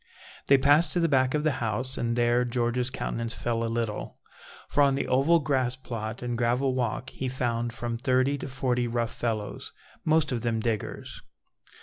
They 0.47 0.57
passed 0.57 0.93
to 0.93 0.99
the 0.99 1.07
back 1.07 1.35
of 1.35 1.43
the 1.43 1.51
house, 1.61 1.95
and 1.95 2.15
there 2.15 2.43
George's 2.43 2.89
countenance 2.89 3.35
fell 3.35 3.63
a 3.63 3.69
little, 3.69 4.17
for 4.67 4.81
on 4.81 4.95
the 4.95 5.07
oval 5.07 5.37
grass 5.37 5.75
plot 5.75 6.23
and 6.23 6.35
gravel 6.35 6.73
walk 6.73 7.11
he 7.11 7.29
found 7.29 7.71
from 7.71 7.99
thirty 7.99 8.35
to 8.39 8.47
forty 8.47 8.87
rough 8.87 9.13
fellows, 9.13 9.73
most 10.03 10.31
of 10.31 10.41
them 10.41 10.59
diggers. 10.59 11.21